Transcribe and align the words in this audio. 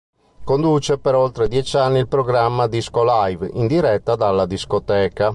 Conduce 0.43 0.97
per 0.97 1.13
oltre 1.13 1.47
dieci 1.47 1.77
anni 1.77 1.99
il 1.99 2.07
programma 2.07 2.65
"Disco 2.65 3.03
Live", 3.05 3.51
in 3.53 3.67
diretta 3.67 4.15
dalla 4.15 4.47
discoteca. 4.47 5.29